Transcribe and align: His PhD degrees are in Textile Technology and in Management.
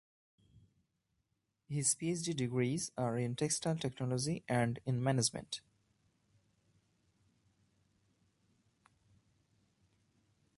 His 1.69 1.93
PhD 1.93 2.35
degrees 2.35 2.91
are 2.97 3.19
in 3.19 3.35
Textile 3.35 3.75
Technology 3.77 4.43
and 4.49 4.79
in 4.83 5.03
Management. 5.03 5.61